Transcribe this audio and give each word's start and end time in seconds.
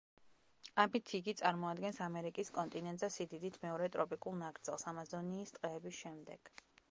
ამით 0.83 1.11
იგი 1.17 1.33
წარმოადგენს 1.41 1.99
ამერიკის 2.05 2.49
კონტინენტზე 2.55 3.11
სიდიდით 3.17 3.61
მეორე 3.67 3.91
ტროპიკულ 3.97 4.37
ნაკრძალს 4.41 4.89
ამაზონიის 4.95 5.57
ტყეების 5.59 6.01
შემდეგ. 6.07 6.55